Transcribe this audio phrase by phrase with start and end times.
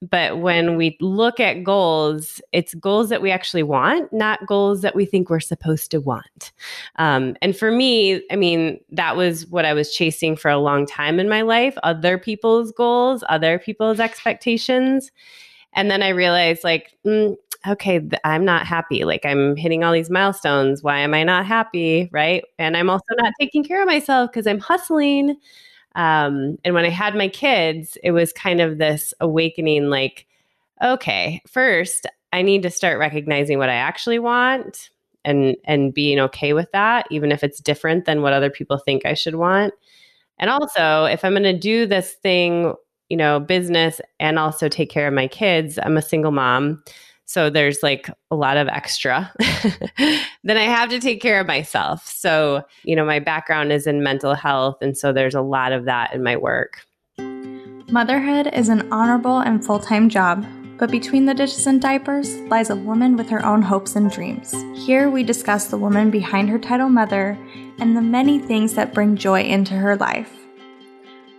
[0.00, 4.94] but when we look at goals, it's goals that we actually want, not goals that
[4.94, 6.52] we think we're supposed to want.
[6.96, 10.86] Um, and for me, I mean, that was what I was chasing for a long
[10.86, 15.10] time in my life other people's goals, other people's expectations.
[15.74, 17.36] And then I realized, like, mm,
[17.66, 19.04] okay, th- I'm not happy.
[19.04, 20.82] Like, I'm hitting all these milestones.
[20.82, 22.08] Why am I not happy?
[22.12, 22.44] Right.
[22.58, 25.36] And I'm also not taking care of myself because I'm hustling.
[25.98, 30.26] Um, and when I had my kids, it was kind of this awakening like,
[30.80, 34.90] okay, first, I need to start recognizing what I actually want
[35.24, 39.04] and and being okay with that even if it's different than what other people think
[39.04, 39.74] I should want.
[40.38, 42.74] And also, if I'm going to do this thing,
[43.08, 46.80] you know, business and also take care of my kids, I'm a single mom.
[47.28, 49.30] So there's like a lot of extra.
[50.44, 52.08] then I have to take care of myself.
[52.08, 54.78] So, you know, my background is in mental health.
[54.80, 56.86] And so there's a lot of that in my work.
[57.90, 60.46] Motherhood is an honorable and full time job,
[60.78, 64.54] but between the dishes and diapers lies a woman with her own hopes and dreams.
[64.86, 67.38] Here we discuss the woman behind her title mother
[67.78, 70.32] and the many things that bring joy into her life.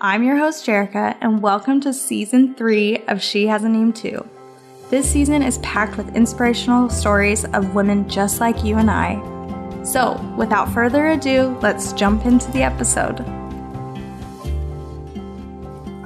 [0.01, 4.23] I'm your host, Jerica, and welcome to season three of She Has a Name Too.
[4.89, 9.21] This season is packed with inspirational stories of women just like you and I.
[9.83, 13.19] So, without further ado, let's jump into the episode.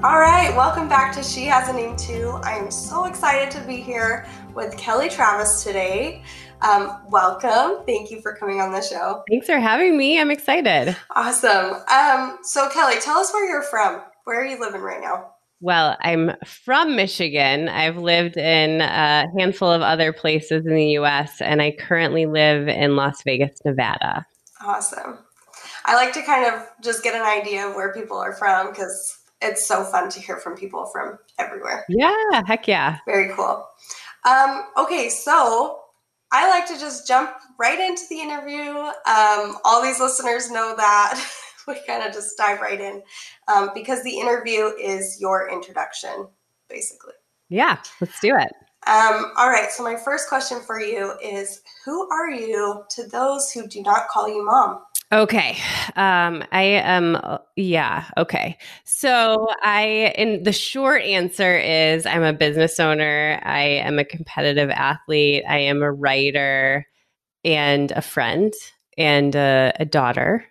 [0.04, 2.38] All right, welcome back to She Has a Name Too.
[2.44, 6.22] I am so excited to be here with Kelly Travis today.
[6.62, 7.86] Um, welcome.
[7.86, 9.24] Thank you for coming on the show.
[9.30, 10.20] Thanks for having me.
[10.20, 10.94] I'm excited.
[11.16, 11.76] Awesome.
[11.90, 14.02] Um, so, Kelly, tell us where you're from.
[14.26, 15.33] Where are you living right now?
[15.64, 17.70] Well, I'm from Michigan.
[17.70, 22.68] I've lived in a handful of other places in the US, and I currently live
[22.68, 24.26] in Las Vegas, Nevada.
[24.62, 25.20] Awesome.
[25.86, 29.18] I like to kind of just get an idea of where people are from because
[29.42, 31.86] it's so fun to hear from people from everywhere.
[31.88, 32.98] Yeah, heck yeah.
[33.06, 33.66] Very cool.
[34.26, 35.80] Um, okay, so
[36.34, 38.70] I like to just jump right into the interview.
[38.70, 41.26] Um, all these listeners know that.
[41.68, 43.02] we kind of just dive right in
[43.48, 46.28] um, because the interview is your introduction,
[46.70, 47.14] basically.
[47.50, 48.52] Yeah, let's do it.
[48.86, 49.72] Um, all right.
[49.72, 54.08] So, my first question for you is Who are you to those who do not
[54.08, 54.82] call you mom?
[55.12, 55.58] Okay.
[55.96, 57.18] Um, I am,
[57.56, 58.06] yeah.
[58.18, 58.58] Okay.
[58.84, 63.40] So, I, in the short answer is I'm a business owner.
[63.44, 65.44] I am a competitive athlete.
[65.48, 66.88] I am a writer
[67.46, 68.54] and a friend
[68.98, 70.46] and a, a daughter.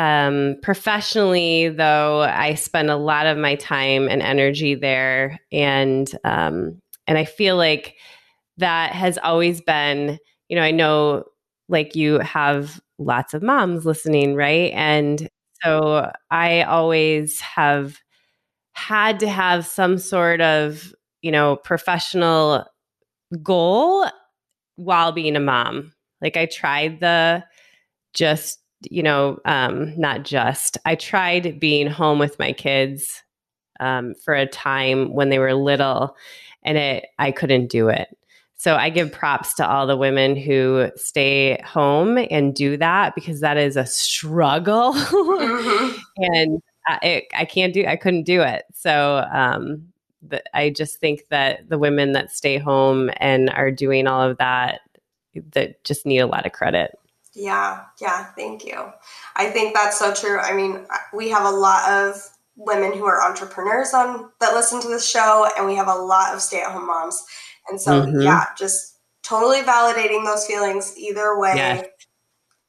[0.00, 6.80] Um, professionally, though, I spend a lot of my time and energy there, and um,
[7.06, 7.96] and I feel like
[8.58, 10.18] that has always been.
[10.48, 11.24] You know, I know
[11.68, 14.72] like you have lots of moms listening, right?
[14.74, 15.28] And
[15.62, 17.98] so I always have
[18.72, 22.64] had to have some sort of you know professional
[23.42, 24.06] goal
[24.76, 25.92] while being a mom.
[26.22, 27.44] Like I tried the
[28.14, 30.78] just you know, um, not just.
[30.84, 33.22] I tried being home with my kids
[33.78, 36.16] um, for a time when they were little,
[36.62, 38.08] and it I couldn't do it.
[38.56, 43.40] So I give props to all the women who stay home and do that because
[43.40, 45.98] that is a struggle, mm-hmm.
[46.18, 47.86] and I, it, I, can't do.
[47.86, 48.64] I couldn't do it.
[48.74, 49.90] So um,
[50.22, 54.38] but I just think that the women that stay home and are doing all of
[54.38, 54.80] that
[55.52, 56.98] that just need a lot of credit.
[57.34, 58.90] Yeah, yeah, thank you.
[59.36, 60.38] I think that's so true.
[60.38, 62.16] I mean, we have a lot of
[62.56, 66.34] women who are entrepreneurs on that listen to this show and we have a lot
[66.34, 67.22] of stay-at-home moms.
[67.68, 68.20] And so mm-hmm.
[68.20, 71.52] yeah, just totally validating those feelings either way.
[71.54, 71.86] Yes.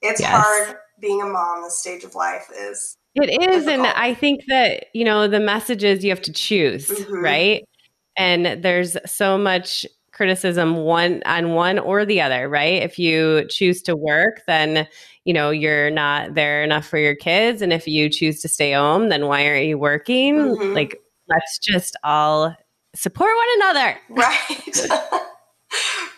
[0.02, 0.32] It's yes.
[0.32, 3.70] hard being a mom this stage of life is it is difficult.
[3.70, 7.16] and i think that you know the message is you have to choose mm-hmm.
[7.16, 7.68] right
[8.16, 9.86] and there's so much
[10.22, 12.84] criticism one on one or the other, right?
[12.84, 14.88] If you choose to work, then
[15.26, 18.74] you know you're not there enough for your kids, and if you choose to stay
[18.74, 20.36] home, then why aren't you working?
[20.36, 20.76] Mm-hmm.
[20.76, 22.56] Like, let's just all
[22.94, 24.90] support one another, right?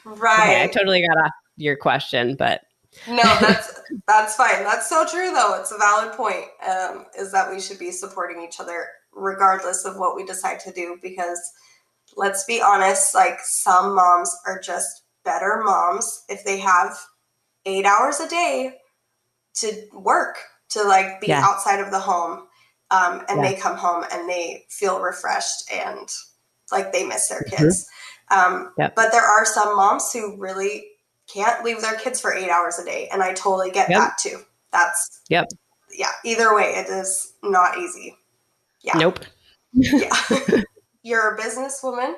[0.03, 0.39] right.
[0.43, 2.59] Okay, I totally got off your question, but
[3.07, 4.65] no, that's that's fine.
[4.65, 5.57] That's so true, though.
[5.61, 6.47] It's a valid point.
[6.67, 10.73] Um, is that we should be supporting each other regardless of what we decide to
[10.73, 11.39] do because
[12.15, 16.97] let's be honest, like some moms are just better moms if they have
[17.65, 18.75] eight hours a day
[19.55, 20.37] to work,
[20.69, 21.43] to like be yeah.
[21.43, 22.47] outside of the home.
[22.91, 23.49] Um, and yeah.
[23.49, 26.07] they come home and they feel refreshed and
[26.71, 27.55] like they miss their mm-hmm.
[27.55, 27.89] kids.
[28.31, 28.55] Mm-hmm.
[28.55, 28.95] Um, yep.
[28.95, 30.85] But there are some moms who really
[31.31, 33.07] can't leave their kids for eight hours a day.
[33.11, 33.99] And I totally get yep.
[33.99, 34.39] that too.
[34.71, 35.47] That's, yep.
[35.91, 36.11] Yeah.
[36.25, 38.15] Either way, it is not easy.
[38.81, 38.97] Yeah.
[38.97, 39.19] Nope.
[39.73, 40.15] yeah.
[41.03, 42.13] you're a businesswoman.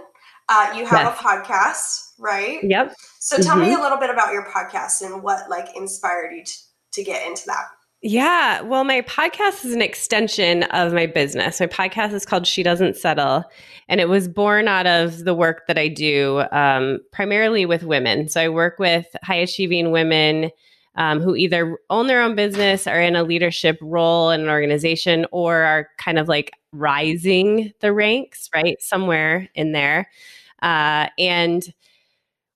[0.47, 1.19] Uh, you have yes.
[1.19, 2.59] a podcast, right?
[2.63, 2.93] Yep.
[3.19, 3.69] So tell mm-hmm.
[3.69, 6.53] me a little bit about your podcast and what like inspired you to,
[6.93, 7.65] to get into that.
[8.07, 11.59] Yeah, well, my podcast is an extension of my business.
[11.59, 13.43] My podcast is called She Doesn't Settle,
[13.89, 18.29] and it was born out of the work that I do um, primarily with women.
[18.29, 20.51] So I work with high achieving women
[20.95, 25.25] um, who either own their own business, are in a leadership role in an organization,
[25.31, 28.81] or are kind of like rising the ranks, right?
[28.81, 30.09] Somewhere in there.
[30.61, 31.73] Uh, and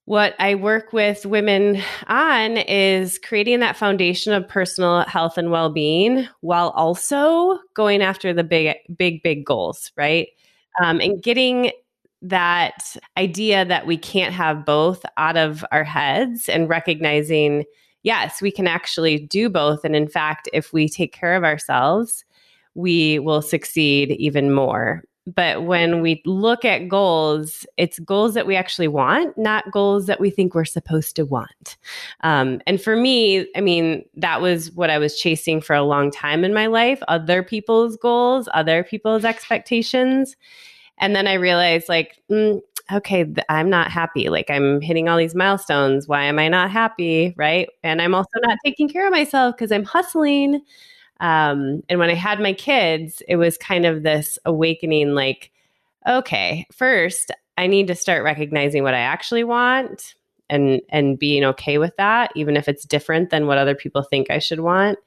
[0.06, 5.70] what I work with women on is creating that foundation of personal health and well
[5.70, 10.28] being while also going after the big, big, big goals, right?
[10.82, 11.70] Um, and getting
[12.22, 17.64] that idea that we can't have both out of our heads and recognizing
[18.02, 19.84] yes, we can actually do both.
[19.84, 22.24] And in fact, if we take care of ourselves,
[22.74, 25.02] we will succeed even more.
[25.26, 30.18] But when we look at goals, it's goals that we actually want, not goals that
[30.18, 31.76] we think we're supposed to want.
[32.22, 36.10] Um, and for me, I mean, that was what I was chasing for a long
[36.10, 40.36] time in my life other people's goals, other people's expectations.
[40.98, 42.60] And then I realized, like, mm,
[42.92, 44.28] okay, I'm not happy.
[44.28, 46.08] Like I'm hitting all these milestones.
[46.08, 47.34] Why am I not happy?
[47.36, 47.68] Right.
[47.82, 50.62] And I'm also not taking care of myself because I'm hustling.
[51.20, 55.50] Um, and when I had my kids, it was kind of this awakening like,
[56.08, 60.14] okay, first, I need to start recognizing what I actually want
[60.48, 64.30] and and being okay with that even if it's different than what other people think
[64.30, 64.98] I should want.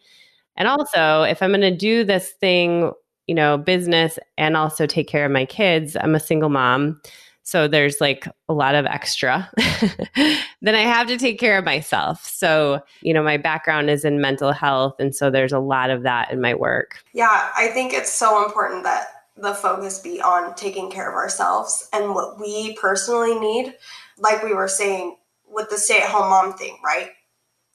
[0.55, 2.91] And also, if I'm going to do this thing,
[3.27, 7.01] you know, business and also take care of my kids, I'm a single mom.
[7.43, 9.49] So there's like a lot of extra.
[10.61, 12.25] then I have to take care of myself.
[12.25, 14.95] So, you know, my background is in mental health.
[14.99, 17.03] And so there's a lot of that in my work.
[17.13, 21.89] Yeah, I think it's so important that the focus be on taking care of ourselves
[21.91, 23.75] and what we personally need.
[24.17, 27.09] Like we were saying with the stay at home mom thing, right?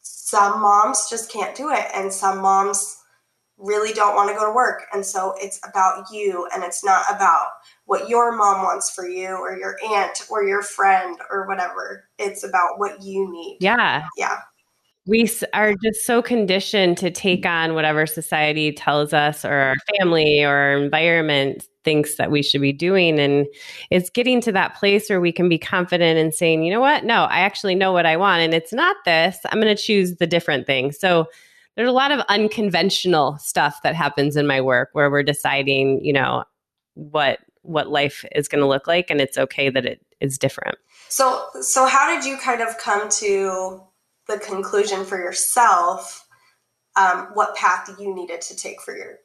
[0.00, 1.86] Some moms just can't do it.
[1.94, 2.96] And some moms
[3.58, 4.84] really don't want to go to work.
[4.92, 7.48] And so it's about you and it's not about
[7.88, 12.04] what your mom wants for you or your aunt or your friend or whatever.
[12.18, 13.56] It's about what you need.
[13.62, 14.06] Yeah.
[14.18, 14.40] Yeah.
[15.06, 20.44] We are just so conditioned to take on whatever society tells us or our family
[20.44, 23.18] or our environment thinks that we should be doing.
[23.18, 23.46] And
[23.90, 27.04] it's getting to that place where we can be confident and saying, you know what?
[27.04, 28.42] No, I actually know what I want.
[28.42, 29.38] And it's not this.
[29.46, 30.92] I'm going to choose the different thing.
[30.92, 31.24] So
[31.76, 36.12] there's a lot of unconventional stuff that happens in my work where we're deciding, you
[36.12, 36.44] know,
[36.92, 40.76] what what life is going to look like and it's okay that it is different.
[41.08, 43.82] So so how did you kind of come to
[44.26, 46.26] the conclusion for yourself
[46.96, 49.18] um, what path you needed to take for your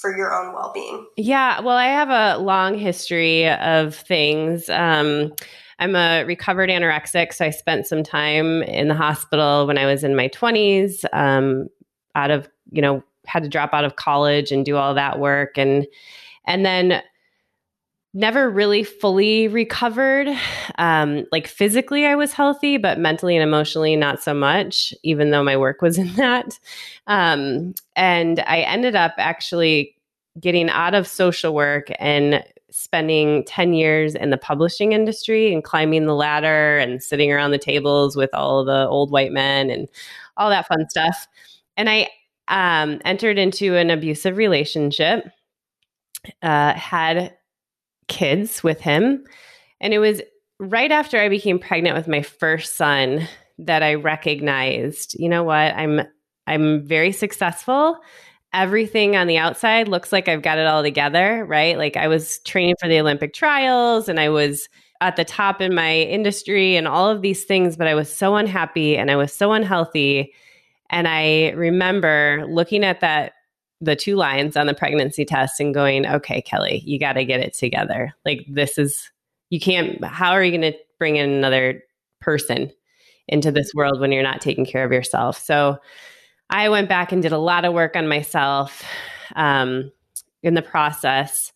[0.00, 1.06] for your own well-being?
[1.16, 4.68] Yeah, well, I have a long history of things.
[4.68, 5.32] Um,
[5.78, 10.04] I'm a recovered anorexic, so I spent some time in the hospital when I was
[10.04, 11.04] in my 20s.
[11.12, 11.68] Um,
[12.14, 15.56] out of you know had to drop out of college and do all that work
[15.56, 15.86] and
[16.46, 17.02] and then
[18.18, 20.28] never really fully recovered.
[20.76, 25.42] Um, like physically i was healthy but mentally and emotionally not so much even though
[25.42, 26.58] my work was in that.
[27.06, 29.94] Um, and i ended up actually
[30.40, 36.06] getting out of social work and spending 10 years in the publishing industry and climbing
[36.06, 39.88] the ladder and sitting around the tables with all the old white men and
[40.36, 41.26] all that fun stuff.
[41.76, 42.08] And I
[42.48, 45.24] um, entered into an abusive relationship,
[46.42, 47.37] uh, had
[48.08, 49.24] kids with him.
[49.80, 50.20] And it was
[50.58, 55.74] right after I became pregnant with my first son that I recognized, you know what,
[55.74, 56.02] I'm
[56.46, 57.98] I'm very successful.
[58.54, 61.76] Everything on the outside looks like I've got it all together, right?
[61.76, 64.68] Like I was training for the Olympic trials and I was
[65.00, 68.36] at the top in my industry and all of these things, but I was so
[68.36, 70.32] unhappy and I was so unhealthy
[70.90, 73.34] and I remember looking at that
[73.80, 77.40] the two lines on the pregnancy test and going, okay, Kelly, you got to get
[77.40, 78.12] it together.
[78.24, 79.10] Like, this is,
[79.50, 81.82] you can't, how are you going to bring in another
[82.20, 82.72] person
[83.28, 85.38] into this world when you're not taking care of yourself?
[85.38, 85.78] So
[86.50, 88.82] I went back and did a lot of work on myself
[89.36, 89.92] um,
[90.42, 91.52] in the process.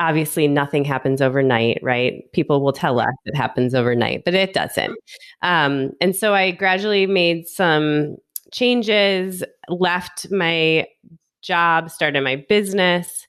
[0.00, 2.22] Obviously, nothing happens overnight, right?
[2.32, 4.96] People will tell us it happens overnight, but it doesn't.
[5.42, 8.16] Um, and so I gradually made some
[8.52, 10.86] changes, left my
[11.42, 13.26] job, started my business.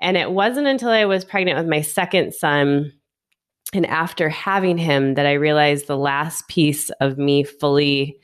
[0.00, 2.92] And it wasn't until I was pregnant with my second son
[3.72, 8.18] and after having him that I realized the last piece of me fully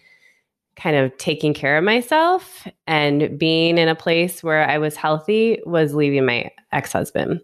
[0.77, 5.61] kind of taking care of myself and being in a place where I was healthy
[5.67, 7.41] was leaving my ex husband.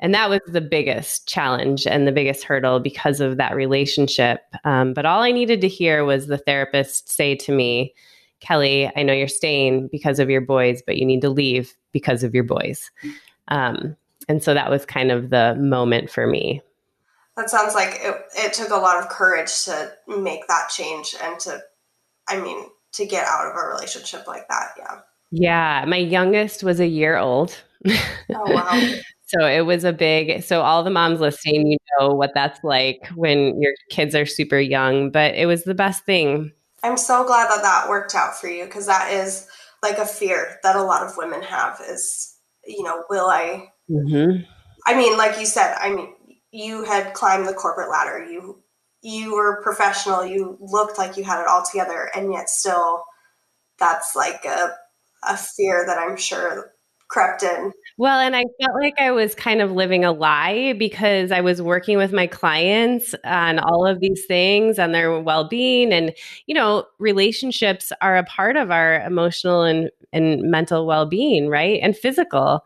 [0.00, 4.40] And that was the biggest challenge and the biggest hurdle because of that relationship.
[4.64, 7.94] Um, but all I needed to hear was the therapist say to me,
[8.40, 12.24] Kelly, I know you're staying because of your boys, but you need to leave because
[12.24, 12.90] of your boys.
[13.48, 13.94] Um,
[14.28, 16.62] and so that was kind of the moment for me.
[17.36, 21.38] That sounds like it, it took a lot of courage to make that change and
[21.40, 21.60] to,
[22.26, 24.70] I mean, to get out of a relationship like that.
[24.78, 25.00] Yeah.
[25.30, 25.84] Yeah.
[25.86, 27.56] My youngest was a year old.
[27.86, 28.92] Oh, wow.
[29.30, 33.06] So it was a big, so all the moms listening, you know what that's like
[33.14, 36.52] when your kids are super young, but it was the best thing.
[36.82, 39.46] I'm so glad that that worked out for you because that is
[39.82, 43.68] like a fear that a lot of women have is, you know, will I?
[43.90, 44.42] Mm-hmm.
[44.86, 46.14] I mean, like you said, I mean,
[46.50, 48.24] you had climbed the corporate ladder.
[48.24, 48.62] You
[49.02, 50.26] you were professional.
[50.26, 53.04] You looked like you had it all together, and yet still,
[53.78, 54.74] that's like a
[55.28, 56.72] a fear that I'm sure
[57.08, 57.72] crept in.
[57.96, 61.60] Well, and I felt like I was kind of living a lie because I was
[61.60, 65.92] working with my clients on all of these things on their well being.
[65.92, 66.14] And,
[66.46, 71.80] you know, relationships are a part of our emotional and, and mental well being, right?
[71.82, 72.64] And physical.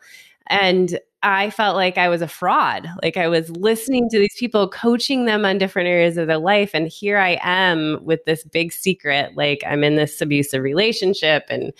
[0.48, 2.86] And I felt like I was a fraud.
[3.02, 6.72] Like I was listening to these people, coaching them on different areas of their life.
[6.74, 11.72] And here I am with this big secret like I'm in this abusive relationship and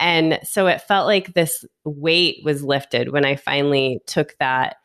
[0.00, 4.76] and so it felt like this weight was lifted when I finally took that.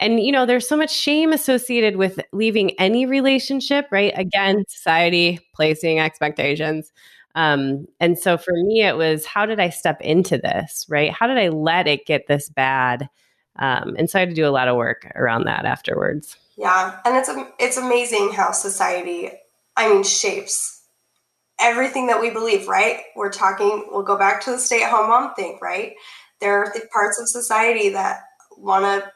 [0.00, 4.12] And, you know, there's so much shame associated with leaving any relationship, right?
[4.16, 6.92] Again, society placing expectations.
[7.36, 11.12] Um, and so for me, it was how did I step into this, right?
[11.12, 13.08] How did I let it get this bad?
[13.58, 16.36] Um, and so I had to do a lot of work around that afterwards.
[16.58, 19.30] Yeah, and it's it's amazing how society,
[19.76, 20.75] I mean, shapes
[21.60, 23.00] everything that we believe, right?
[23.14, 25.94] We're talking, we'll go back to the stay at home mom thing, right?
[26.40, 28.20] There are the parts of society that
[28.56, 29.10] want to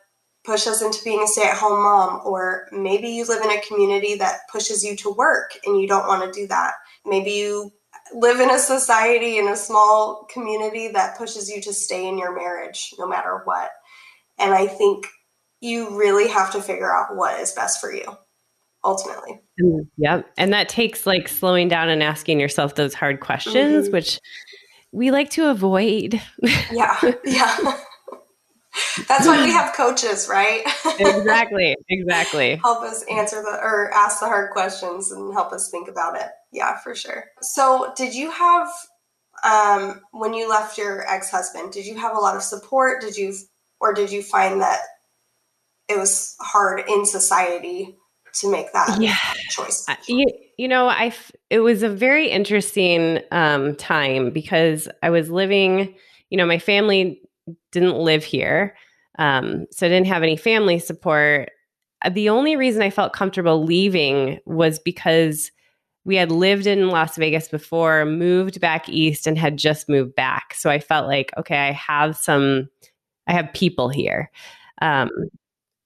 [0.44, 3.61] push us into being a stay at home mom, or maybe you live in a
[3.61, 6.73] community that pushes you to work and you don't want to do that.
[7.04, 7.70] Maybe you
[8.14, 12.35] live in a society in a small community that pushes you to stay in your
[12.35, 13.70] marriage no matter what.
[14.38, 15.06] And I think
[15.61, 18.16] you really have to figure out what is best for you
[18.84, 19.40] ultimately.
[19.60, 20.30] Mm, yep.
[20.37, 23.92] And that takes like slowing down and asking yourself those hard questions, mm-hmm.
[23.92, 24.18] which
[24.92, 26.20] we like to avoid.
[26.70, 27.00] yeah.
[27.25, 27.76] Yeah.
[29.08, 30.62] That's why we have coaches, right?
[30.99, 31.76] exactly.
[31.88, 32.56] Exactly.
[32.62, 36.28] help us answer the or ask the hard questions and help us think about it.
[36.52, 37.25] Yeah, for sure.
[37.42, 38.68] So, did you have
[39.42, 43.00] um when you left your ex-husband, did you have a lot of support?
[43.00, 43.34] Did you
[43.80, 44.78] or did you find that
[45.88, 47.96] it was hard in society
[48.34, 49.16] to make that yeah.
[49.50, 49.87] choice?
[50.06, 51.14] You, you know, I
[51.49, 55.94] it was a very interesting um, time because I was living.
[56.30, 57.20] You know, my family
[57.72, 58.76] didn't live here,
[59.18, 61.50] um, so I didn't have any family support.
[62.02, 65.50] Uh, the only reason I felt comfortable leaving was because
[66.04, 70.54] we had lived in Las Vegas before, moved back east, and had just moved back.
[70.54, 72.68] So I felt like, okay, I have some,
[73.26, 74.30] I have people here.
[74.80, 75.10] Um,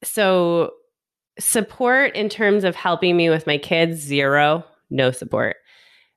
[0.04, 0.72] so
[1.38, 5.56] support in terms of helping me with my kids, zero, no support.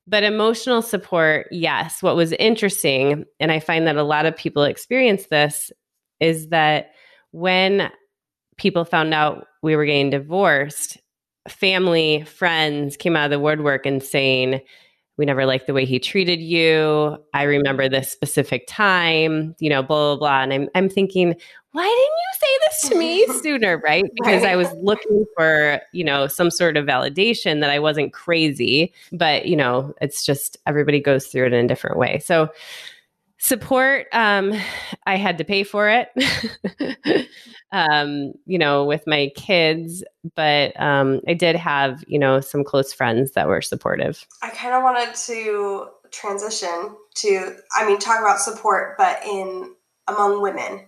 [0.06, 2.02] But emotional support, yes.
[2.02, 5.72] What was interesting, and I find that a lot of people experience this,
[6.20, 6.92] is that
[7.32, 7.92] when
[8.58, 10.98] people found out we were getting divorced,
[11.50, 14.62] family, friends came out of the woodwork and saying,
[15.18, 17.18] we never liked the way he treated you.
[17.34, 20.44] I remember this specific time, you know, blah, blah, blah.
[20.44, 21.36] And I'm, I'm thinking,
[21.78, 23.78] why didn't you say this to me sooner?
[23.78, 24.04] Right.
[24.16, 24.54] Because right.
[24.54, 28.92] I was looking for, you know, some sort of validation that I wasn't crazy.
[29.12, 32.18] But, you know, it's just everybody goes through it in a different way.
[32.20, 32.50] So,
[33.40, 34.52] support um
[35.06, 36.10] i had to pay for it
[37.72, 40.04] um you know with my kids
[40.34, 44.74] but um i did have you know some close friends that were supportive i kind
[44.74, 49.72] of wanted to transition to i mean talk about support but in
[50.08, 50.84] among women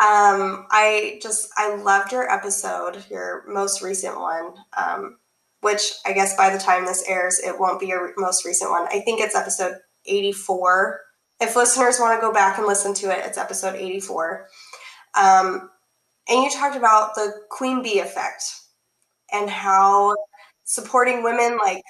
[0.00, 5.18] um i just i loved your episode your most recent one um
[5.60, 8.86] which i guess by the time this airs it won't be your most recent one.
[8.88, 9.76] I think it's episode
[10.06, 11.00] 84
[11.40, 14.48] if listeners want to go back and listen to it, it's episode 84.
[15.16, 15.70] Um,
[16.28, 18.42] and you talked about the queen bee effect
[19.32, 20.14] and how
[20.64, 21.82] supporting women like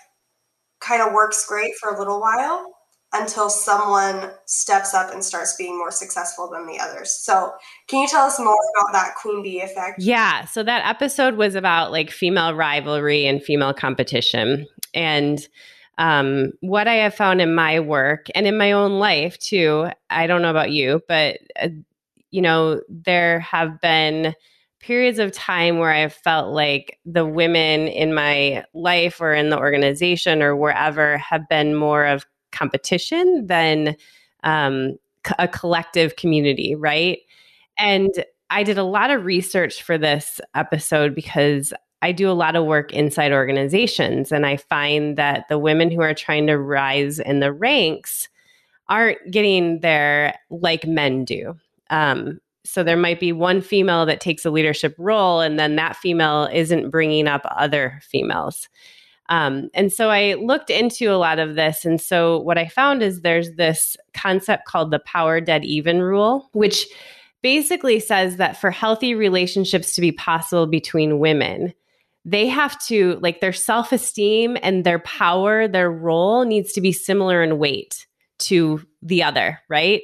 [0.81, 2.67] kind of works great for a little while
[3.13, 7.11] until someone steps up and starts being more successful than the others.
[7.11, 7.53] So,
[7.87, 9.97] can you tell us more about that queen bee effect?
[9.99, 10.45] Yeah.
[10.45, 14.67] So, that episode was about like female rivalry and female competition.
[14.95, 15.47] And
[15.97, 20.27] um, what I have found in my work and in my own life too, I
[20.27, 21.69] don't know about you, but uh,
[22.31, 24.35] you know, there have been
[24.81, 29.59] periods of time where I've felt like the women in my life or in the
[29.59, 33.97] organization or wherever have been more of competition than
[34.45, 34.97] um,
[35.39, 37.19] a collective community, right?
[37.79, 38.11] And
[38.51, 42.65] I did a lot of research for this episode because I do a lot of
[42.65, 47.41] work inside organizations, and I find that the women who are trying to rise in
[47.41, 48.29] the ranks
[48.89, 51.57] aren't getting there like men do.
[51.91, 55.97] Um, so there might be one female that takes a leadership role, and then that
[55.97, 58.69] female isn't bringing up other females.
[59.29, 61.85] Um, and so I looked into a lot of this.
[61.85, 66.49] And so what I found is there's this concept called the power dead even rule,
[66.53, 66.87] which
[67.43, 71.75] basically says that for healthy relationships to be possible between women,
[72.25, 76.93] they have to, like, their self esteem and their power, their role needs to be
[76.93, 78.07] similar in weight
[78.39, 80.03] to the other, right?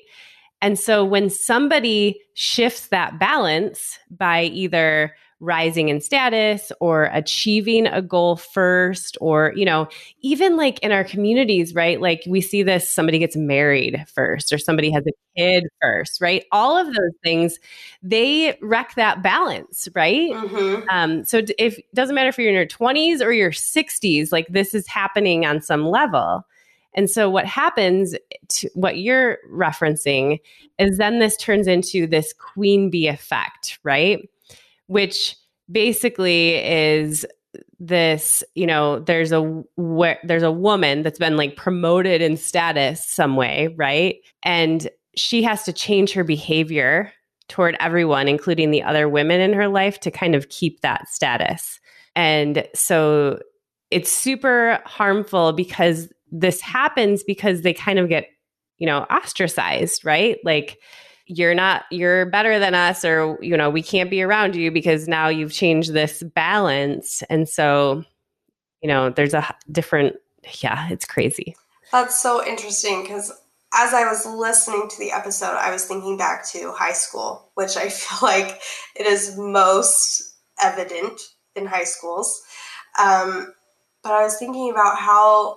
[0.62, 5.14] And so when somebody shifts that balance by either
[5.44, 9.86] rising in status or achieving a goal first or you know
[10.22, 12.00] even like in our communities right?
[12.00, 16.44] Like we see this somebody gets married first or somebody has a kid first right?
[16.50, 17.58] All of those things
[18.02, 20.30] they wreck that balance right?
[20.30, 20.88] Mm-hmm.
[20.88, 24.48] um, so if it doesn't matter if you're in your 20s or your 60s like
[24.48, 26.46] this is happening on some level.
[26.96, 28.14] And so what happens
[28.50, 30.38] to what you're referencing
[30.78, 34.28] is then this turns into this queen bee effect right
[34.86, 35.36] which
[35.70, 37.24] basically is
[37.78, 39.42] this you know there's a
[39.76, 44.16] where there's a woman that's been like promoted in status some way right?
[44.42, 47.12] And she has to change her behavior
[47.48, 51.78] toward everyone including the other women in her life to kind of keep that status.
[52.16, 53.40] And so
[53.90, 58.28] it's super harmful because this happens because they kind of get
[58.78, 60.38] you know ostracized right?
[60.44, 60.78] Like
[61.26, 65.08] you're not you're better than us or you know we can't be around you because
[65.08, 67.22] now you've changed this balance.
[67.30, 68.04] And so
[68.82, 70.16] you know there's a different
[70.62, 71.56] yeah it's crazy.
[71.92, 73.32] That's so interesting because
[73.76, 77.76] as i was listening to the episode i was thinking back to high school which
[77.76, 78.60] i feel like
[78.94, 81.20] it is most evident
[81.56, 82.40] in high schools.
[82.98, 83.52] Um,
[84.02, 85.56] but i was thinking about how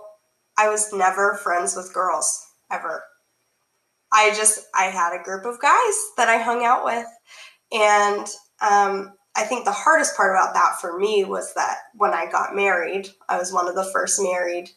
[0.58, 2.28] i was never friends with girls
[2.72, 3.04] ever
[4.12, 7.08] I just I had a group of guys that I hung out with,
[7.72, 8.28] and
[8.62, 12.56] um, I think the hardest part about that for me was that when I got
[12.56, 14.70] married, I was one of the first married,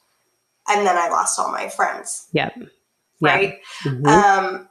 [0.68, 2.28] and then I lost all my friends.
[2.32, 2.54] Yep.
[3.20, 3.58] Right.
[3.84, 3.94] Yep.
[3.94, 4.06] Mm-hmm.
[4.06, 4.68] Um,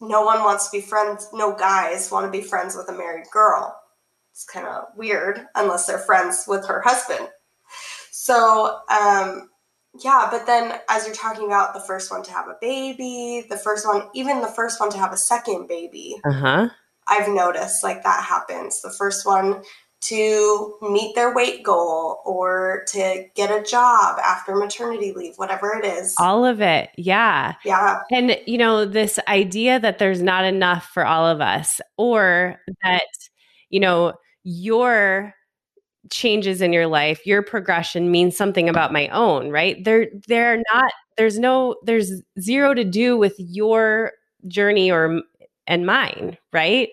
[0.00, 1.28] no one wants to be friends.
[1.32, 3.74] No guys want to be friends with a married girl.
[4.32, 7.28] It's kind of weird unless they're friends with her husband.
[8.10, 9.48] So um,
[10.02, 13.56] yeah, but then as you're talking about the first one to have a baby, the
[13.56, 16.68] first one, even the first one to have a second baby, uh-huh.
[17.06, 18.80] I've noticed like that happens.
[18.80, 19.62] The first one
[20.08, 25.84] to meet their weight goal or to get a job after maternity leave, whatever it
[25.84, 26.14] is.
[26.18, 26.90] All of it.
[26.98, 27.54] Yeah.
[27.64, 28.00] Yeah.
[28.10, 33.02] And, you know, this idea that there's not enough for all of us or that,
[33.70, 35.34] you know, your
[36.10, 39.82] changes in your life, your progression means something about my own, right?
[39.84, 44.12] They're they're not there's no there's zero to do with your
[44.48, 45.22] journey or
[45.66, 46.90] and mine, right?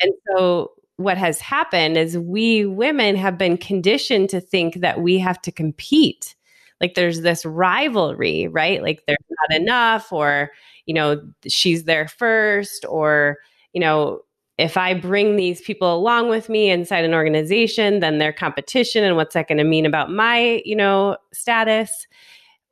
[0.00, 5.18] And so what has happened is we women have been conditioned to think that we
[5.18, 6.34] have to compete.
[6.80, 8.82] Like there's this rivalry, right?
[8.82, 10.50] Like there's not enough or
[10.86, 13.38] you know she's there first or
[13.72, 14.20] you know
[14.56, 19.16] if I bring these people along with me inside an organization, then their competition and
[19.16, 22.06] what's that going to mean about my, you know, status?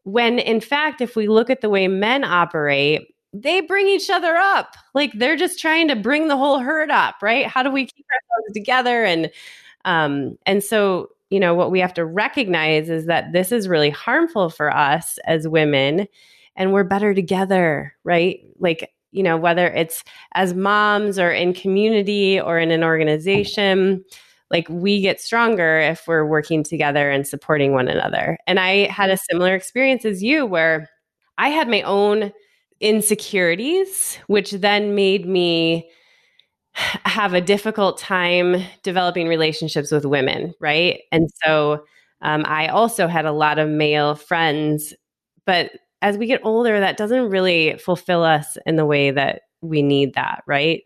[0.05, 4.37] When in fact, if we look at the way men operate, they bring each other
[4.37, 4.77] up.
[4.95, 7.47] Like they're just trying to bring the whole herd up, right?
[7.47, 9.05] How do we keep ourselves together?
[9.05, 9.31] And
[9.85, 13.91] um, and so, you know, what we have to recognize is that this is really
[13.91, 16.07] harmful for us as women,
[16.55, 18.41] and we're better together, right?
[18.61, 24.05] Like you know, whether it's as moms or in community or in an organization,
[24.51, 28.39] like we get stronger if we're working together and supporting one another.
[28.47, 30.89] And I had a similar experience as you where
[31.39, 32.33] I had my own
[32.81, 35.89] insecurities, which then made me
[36.75, 41.01] have a difficult time developing relationships with women, right?
[41.13, 41.85] And so
[42.23, 44.95] um, I also had a lot of male friends,
[45.45, 45.71] but
[46.03, 50.15] as we get older, that doesn't really fulfill us in the way that we need
[50.15, 50.83] that, right?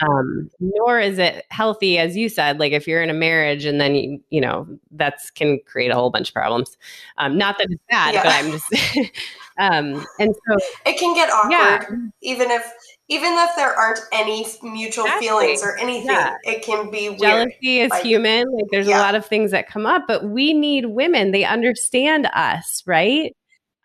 [0.00, 3.80] Um, nor is it healthy, as you said, like if you're in a marriage and
[3.80, 6.76] then you, you know, that's can create a whole bunch of problems.
[7.18, 8.22] Um, not that it's bad, yeah.
[8.22, 9.12] but I'm just,
[9.58, 11.96] um, and so it can get awkward, yeah.
[12.22, 12.70] even if,
[13.08, 15.26] even if there aren't any mutual exactly.
[15.26, 16.36] feelings or anything, yeah.
[16.44, 17.20] it can be weird.
[17.20, 18.44] Jealousy is like, human.
[18.52, 18.98] Like there's yeah.
[18.98, 21.32] a lot of things that come up, but we need women.
[21.32, 23.34] They understand us, right?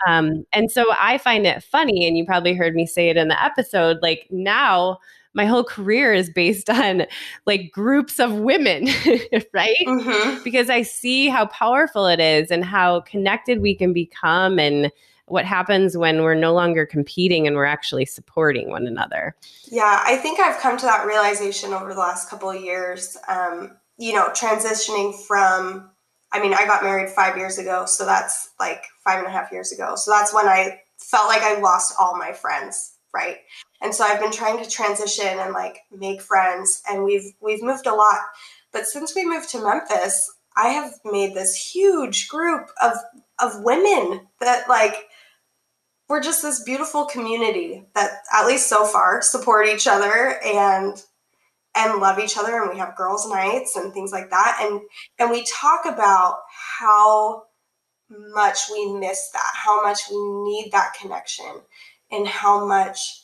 [0.08, 3.28] Um, and so I find it funny, and you probably heard me say it in
[3.28, 4.00] the episode.
[4.02, 5.00] Like now,
[5.34, 7.06] my whole career is based on
[7.46, 8.86] like groups of women,
[9.54, 9.76] right?
[9.86, 10.44] Mm-hmm.
[10.44, 14.92] Because I see how powerful it is and how connected we can become and
[15.28, 19.36] what happens when we're no longer competing and we're actually supporting one another.
[19.72, 23.18] Yeah, I think I've come to that realization over the last couple of years.
[23.28, 25.90] Um, you know, transitioning from,
[26.34, 29.52] I mean, I got married five years ago, so that's like five and a half
[29.52, 29.94] years ago.
[29.96, 33.38] So that's when I felt like I lost all my friends, right?
[33.82, 37.86] And so I've been trying to transition and like make friends, and we've we've moved
[37.86, 38.20] a lot.
[38.72, 42.94] But since we moved to Memphis, I have made this huge group of
[43.40, 44.96] of women that like
[46.10, 51.02] we're just this beautiful community that at least so far support each other and
[51.76, 54.82] and love each other and we have girls nights and things like that and
[55.20, 56.40] and we talk about
[56.80, 57.44] how
[58.10, 61.62] much we miss that how much we need that connection
[62.12, 63.24] and how much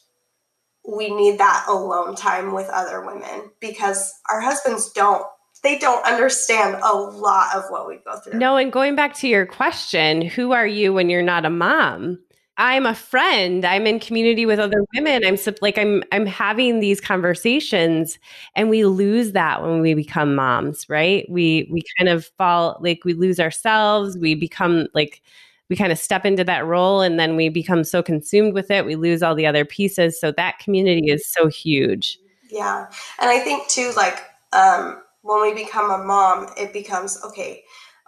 [0.88, 5.24] we need that alone time with other women because our husbands don't
[5.64, 8.40] they don't understand a lot of what we go through.
[8.40, 12.20] No, and going back to your question, who are you when you're not a mom?
[12.60, 13.64] I'm a friend.
[13.64, 15.26] I'm in community with other women.
[15.26, 18.20] I'm like I'm I'm having these conversations
[18.54, 21.26] and we lose that when we become moms, right?
[21.30, 24.18] We we kind of fall like we lose ourselves.
[24.18, 25.22] We become like
[25.70, 28.86] we kind of step into that role and then we become so consumed with it,
[28.86, 30.20] we lose all the other pieces.
[30.20, 32.20] So that community is so huge.
[32.50, 32.88] Yeah.
[33.22, 34.20] And I think too like
[34.52, 37.64] um when we become a mom, it becomes okay,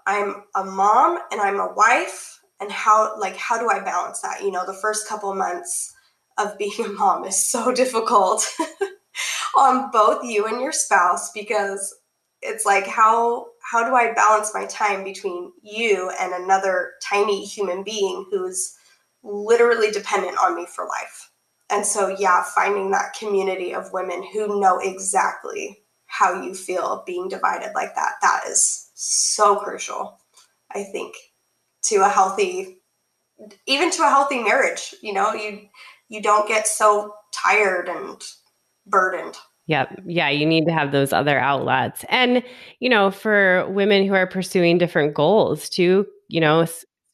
[0.07, 4.41] I'm a mom and I'm a wife and how like how do i balance that?
[4.41, 5.93] You know the first couple months
[6.37, 8.45] of being a mom is so difficult
[9.57, 11.93] on both you and your spouse because
[12.41, 17.83] it's like how how do i balance my time between you and another tiny human
[17.83, 18.77] being who's
[19.23, 21.29] literally dependent on me for life?
[21.69, 27.29] And so yeah finding that community of women who know exactly how you feel being
[27.29, 30.19] divided like that that is so crucial
[30.73, 31.15] i think
[31.83, 32.81] to a healthy
[33.67, 35.61] even to a healthy marriage you know you
[36.09, 38.23] you don't get so tired and
[38.87, 40.01] burdened Yep.
[40.05, 42.03] Yeah, you need to have those other outlets.
[42.09, 42.43] And,
[42.79, 46.65] you know, for women who are pursuing different goals too, you know,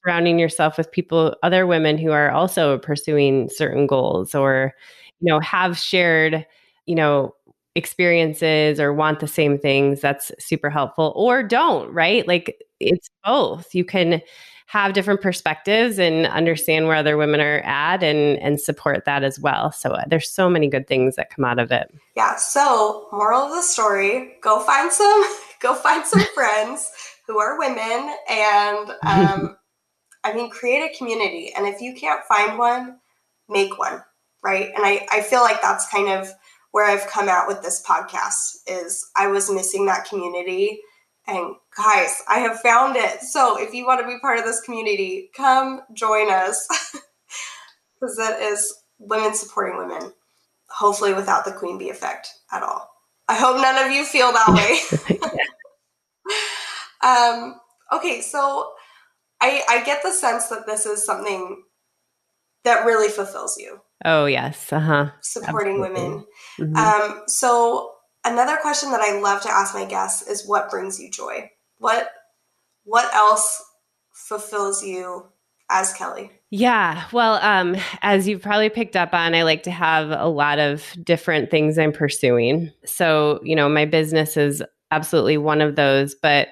[0.04, 4.74] surrounding yourself with people, other women who are also pursuing certain goals or,
[5.20, 6.46] you know, have shared,
[6.86, 7.36] you know,
[7.76, 11.14] experiences or want the same things, that's super helpful.
[11.16, 12.28] Or don't, right?
[12.28, 13.76] Like it's both.
[13.76, 14.22] You can
[14.68, 19.40] have different perspectives and understand where other women are at and and support that as
[19.40, 19.72] well.
[19.72, 21.90] So uh, there's so many good things that come out of it.
[22.16, 22.36] Yeah.
[22.36, 25.24] So moral of the story: go find some
[25.62, 26.92] go find some friends
[27.26, 29.58] who are women, and um,
[30.24, 31.54] I mean, create a community.
[31.56, 33.00] And if you can't find one,
[33.48, 34.04] make one.
[34.44, 34.68] Right.
[34.76, 36.30] And I I feel like that's kind of
[36.72, 40.82] where I've come out with this podcast is I was missing that community
[41.28, 43.22] and guys, I have found it.
[43.22, 46.68] So if you want to be part of this community, come join us.
[48.00, 50.14] Because that is women supporting women,
[50.70, 52.88] hopefully without the queen bee effect at all.
[53.28, 55.20] I hope none of you feel that way.
[57.08, 57.60] um,
[57.92, 58.72] okay, so
[59.42, 61.64] I, I get the sense that this is something
[62.64, 63.82] that really fulfills you.
[64.06, 64.72] Oh, yes.
[64.72, 65.10] Uh huh.
[65.22, 66.04] Supporting Absolutely.
[66.04, 66.26] women.
[66.60, 66.76] Mm-hmm.
[66.76, 67.94] Um, so
[68.32, 71.50] another question that I love to ask my guests is what brings you joy?
[71.80, 72.10] What
[72.84, 73.64] what else
[74.12, 75.26] fulfills you
[75.70, 76.32] as Kelly?
[76.50, 80.60] Yeah, well, um, as you've probably picked up on, I like to have a lot
[80.60, 82.72] of different things I'm pursuing.
[82.86, 86.50] So, you know, my business is absolutely one of those, but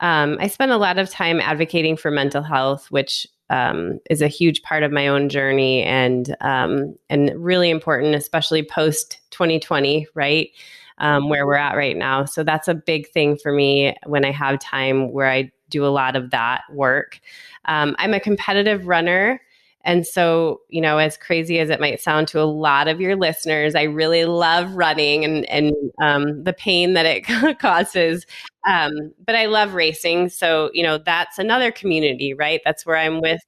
[0.00, 4.28] um, I spend a lot of time advocating for mental health, which um, is a
[4.28, 10.50] huge part of my own journey and um, and really important, especially post 2020, right?
[10.98, 12.24] Um, where we're at right now.
[12.24, 15.88] So that's a big thing for me when I have time where I do a
[15.88, 17.20] lot of that work.
[17.66, 19.40] Um, I'm a competitive runner.
[19.84, 23.16] And so, you know, as crazy as it might sound to a lot of your
[23.16, 28.26] listeners, I really love running and, and um, the pain that it causes.
[28.68, 30.28] Um, but I love racing.
[30.30, 32.60] So, you know, that's another community, right?
[32.64, 33.40] That's where I'm with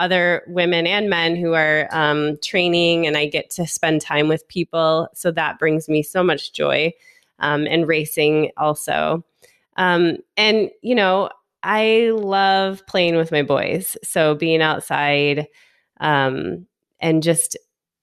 [0.00, 4.48] other women and men who are um, training, and I get to spend time with
[4.48, 5.08] people.
[5.14, 6.92] So that brings me so much joy,
[7.38, 9.24] um, and racing also.
[9.76, 11.30] Um, and you know,
[11.62, 13.96] I love playing with my boys.
[14.02, 15.46] So being outside
[16.00, 16.66] um,
[17.00, 17.56] and just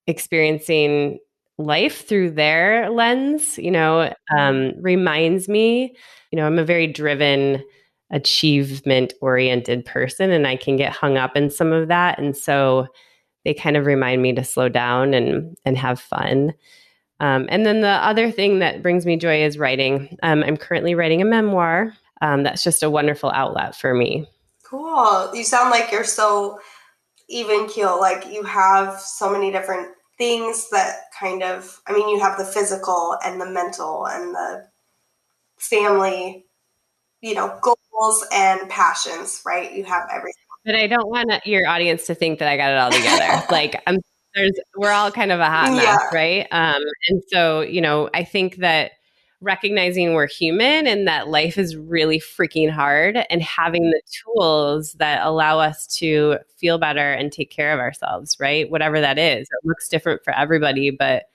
[0.06, 1.20] experiencing
[1.58, 5.96] life through their lens, you know, um, reminds me,
[6.32, 7.64] you know, I'm a very driven,
[8.12, 12.20] achievement oriented person and I can get hung up in some of that.
[12.20, 12.88] And so
[13.44, 16.54] they kind of remind me to slow down and and have fun.
[17.20, 20.18] Um, and then the other thing that brings me joy is writing.
[20.22, 21.94] Um, I'm currently writing a memoir.
[22.22, 24.28] Um, that's just a wonderful outlet for me.
[24.64, 25.32] Cool.
[25.34, 26.60] You sound like you're so
[27.30, 28.00] even keel.
[28.00, 32.46] Like you have so many different things that kind of, I mean, you have the
[32.46, 34.68] physical and the mental and the
[35.58, 36.46] family,
[37.22, 37.60] you know,
[37.98, 39.72] goals and passions, right?
[39.74, 40.44] You have everything.
[40.66, 43.46] But I don't want your audience to think that I got it all together.
[43.52, 44.00] like I'm
[44.36, 46.10] there's we're all kind of a hot mess, yeah.
[46.14, 46.48] right?
[46.52, 48.92] Um, and so, you know, I think that
[49.40, 55.26] recognizing we're human and that life is really freaking hard and having the tools that
[55.26, 58.70] allow us to feel better and take care of ourselves, right?
[58.70, 59.42] Whatever that is.
[59.42, 61.26] It looks different for everybody, but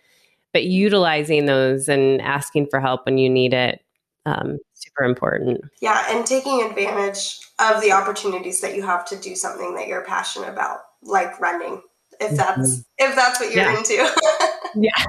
[0.53, 3.83] but utilizing those and asking for help when you need it
[4.27, 4.59] um,
[4.93, 5.61] super important.
[5.81, 10.05] Yeah, and taking advantage of the opportunities that you have to do something that you're
[10.05, 11.83] passionate about, like running
[12.21, 12.81] if that's mm-hmm.
[12.99, 13.79] if that's what you're yeah.
[13.79, 13.95] into.
[14.77, 15.05] yeah.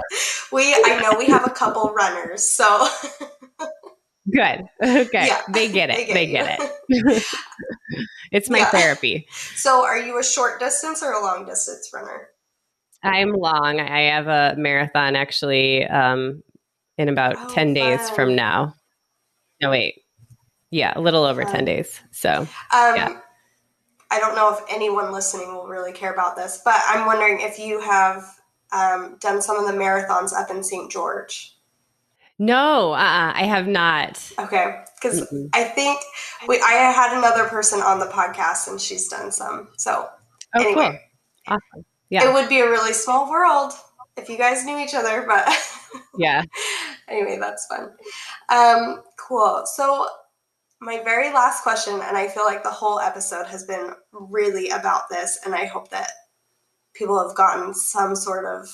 [0.52, 2.88] We I know we have a couple runners, so
[4.32, 4.64] Good.
[4.82, 5.28] Okay.
[5.28, 5.42] Yeah.
[5.50, 5.98] They get it.
[5.98, 7.24] They get, they get it.
[8.32, 8.70] it's my yeah.
[8.70, 9.28] therapy.
[9.56, 12.30] So, are you a short distance or a long distance runner?
[13.04, 13.82] I'm long.
[13.82, 16.42] I have a marathon actually um,
[16.98, 17.74] in about oh, 10 fun.
[17.74, 18.74] days from now.
[19.64, 20.04] No, wait.
[20.72, 21.54] Yeah, a little over fun.
[21.54, 22.02] 10 days.
[22.12, 23.20] So, um, yeah.
[24.12, 27.58] I don't know if anyone listening will really care about this, but I'm wondering if
[27.58, 28.26] you have
[28.74, 30.92] um, done some of the marathons up in St.
[30.92, 31.56] George.
[32.40, 34.34] No, uh-uh, I have not.
[34.38, 36.02] Okay, because I think
[36.48, 39.70] we I had another person on the podcast and she's done some.
[39.78, 40.10] So
[40.56, 41.00] oh, anyway,
[41.48, 41.56] cool.
[41.56, 41.86] awesome.
[42.10, 43.74] Yeah, it would be a really small world
[44.18, 45.48] if you guys knew each other, but
[46.18, 46.44] yeah.
[47.08, 47.92] anyway, that's fun.
[48.50, 49.64] Um, cool.
[49.66, 50.08] So
[50.82, 55.10] my very last question, and I feel like the whole episode has been really about
[55.10, 56.12] this, and I hope that
[56.94, 58.68] people have gotten some sort of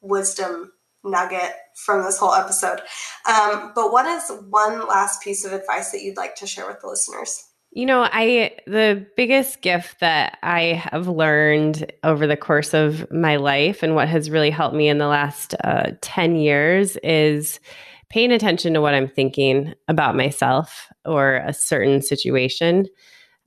[0.00, 0.72] wisdom
[1.04, 1.52] nugget
[1.84, 2.80] from this whole episode.
[3.28, 6.80] Um, but what is one last piece of advice that you'd like to share with
[6.80, 7.44] the listeners?
[7.70, 13.36] You know, I the biggest gift that I have learned over the course of my
[13.36, 17.60] life and what has really helped me in the last uh, 10 years is
[18.10, 22.86] paying attention to what I'm thinking about myself or a certain situation.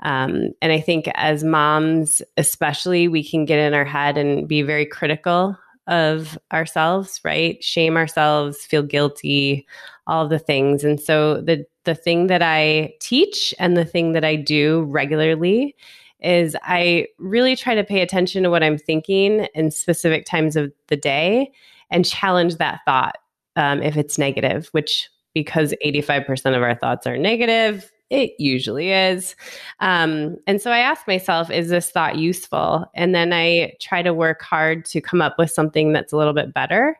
[0.01, 4.61] Um, and I think as moms, especially, we can get in our head and be
[4.61, 7.63] very critical of ourselves, right?
[7.63, 9.67] Shame ourselves, feel guilty,
[10.07, 10.83] all the things.
[10.83, 15.75] And so the the thing that I teach and the thing that I do regularly
[16.19, 20.71] is I really try to pay attention to what I'm thinking in specific times of
[20.87, 21.51] the day
[21.89, 23.15] and challenge that thought
[23.55, 29.35] um, if it's negative, which because 85% of our thoughts are negative, it usually is.
[29.79, 32.85] Um, and so I ask myself, is this thought useful?
[32.93, 36.33] And then I try to work hard to come up with something that's a little
[36.33, 36.99] bit better.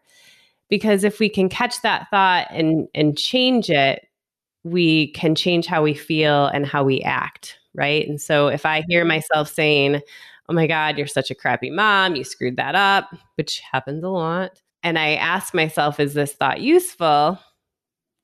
[0.69, 4.07] Because if we can catch that thought and, and change it,
[4.63, 7.57] we can change how we feel and how we act.
[7.73, 8.07] Right.
[8.07, 10.01] And so if I hear myself saying,
[10.47, 14.09] oh my God, you're such a crappy mom, you screwed that up, which happens a
[14.09, 17.39] lot and I ask myself, is this thought useful?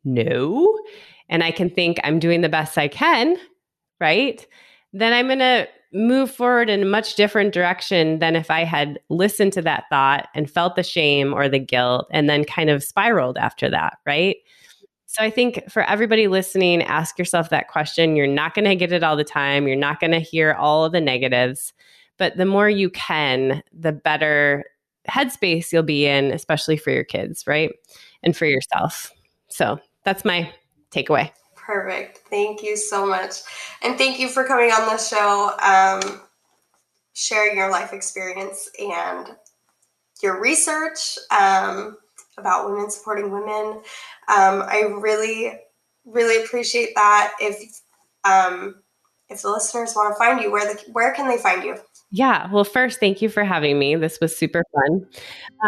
[0.04, 0.80] No.
[1.30, 3.38] And I can think I'm doing the best I can,
[4.00, 4.46] right?
[4.94, 9.00] Then I'm going to move forward in a much different direction than if I had
[9.10, 12.84] listened to that thought and felt the shame or the guilt and then kind of
[12.84, 14.38] spiraled after that, right?
[15.06, 18.16] So I think for everybody listening, ask yourself that question.
[18.16, 19.68] You're not going to get it all the time.
[19.68, 21.74] You're not going to hear all of the negatives,
[22.18, 24.66] but the more you can, the better
[25.10, 27.72] headspace you'll be in, especially for your kids, right?
[28.24, 29.12] And for yourself.
[29.50, 30.52] So that's my
[30.92, 31.32] takeaway.
[31.56, 32.20] Perfect.
[32.30, 33.42] Thank you so much.
[33.84, 36.22] And thank you for coming on the show, um,
[37.14, 39.36] sharing your life experience and
[40.22, 41.98] your research um,
[42.38, 43.82] about women supporting women.
[44.30, 45.60] Um, I really,
[46.06, 47.34] really appreciate that.
[47.40, 47.82] If
[48.24, 48.76] um,
[49.30, 51.76] if the listeners want to find you, where the where can they find you?
[52.12, 52.52] Yeah.
[52.52, 53.96] Well, first, thank you for having me.
[53.96, 55.06] This was super fun.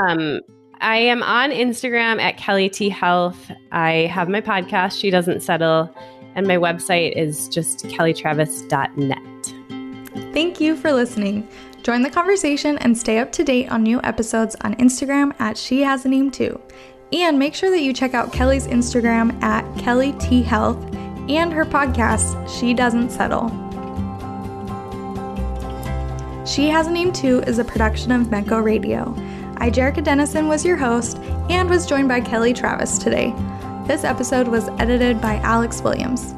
[0.01, 0.39] Um,
[0.81, 3.51] I am on Instagram at Kelly T Health.
[3.71, 5.93] I have my podcast, She Doesn't Settle,
[6.35, 10.33] and my website is just kellytravis.net.
[10.33, 11.47] Thank you for listening.
[11.83, 15.81] Join the conversation and stay up to date on new episodes on Instagram at She
[15.81, 16.59] Has a Name Too.
[17.11, 20.77] And make sure that you check out Kelly's Instagram at Kelly T Health
[21.29, 23.68] and her podcast, She Doesn't Settle.
[26.49, 29.13] She Has a Name Too is a production of Mecco Radio.
[29.57, 33.35] I, Jerica Dennison, was your host and was joined by Kelly Travis today.
[33.85, 36.33] This episode was edited by Alex Williams.